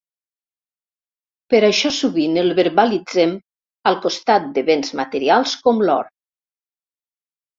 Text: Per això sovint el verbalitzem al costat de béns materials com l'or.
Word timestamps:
Per 1.53 1.59
això 1.65 1.89
sovint 1.97 2.39
el 2.43 2.49
verbalitzem 2.61 3.35
al 3.91 3.99
costat 4.05 4.49
de 4.55 4.63
béns 4.71 4.91
materials 5.01 5.53
com 5.67 5.85
l'or. 5.91 6.09